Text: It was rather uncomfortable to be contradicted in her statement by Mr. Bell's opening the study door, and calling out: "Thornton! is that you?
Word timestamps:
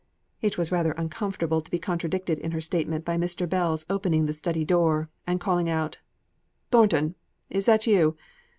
It 0.41 0.57
was 0.57 0.71
rather 0.71 0.93
uncomfortable 0.93 1.61
to 1.61 1.69
be 1.69 1.77
contradicted 1.77 2.39
in 2.39 2.49
her 2.53 2.59
statement 2.59 3.05
by 3.05 3.17
Mr. 3.17 3.47
Bell's 3.47 3.85
opening 3.87 4.25
the 4.25 4.33
study 4.33 4.65
door, 4.65 5.11
and 5.27 5.39
calling 5.39 5.69
out: 5.69 5.99
"Thornton! 6.71 7.13
is 7.51 7.67
that 7.67 7.85
you? 7.85 8.17